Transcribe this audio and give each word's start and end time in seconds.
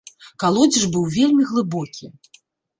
Калодзеж 0.43 0.85
быў 0.95 1.05
вельмі 1.17 1.43
глыбокі. 1.53 2.05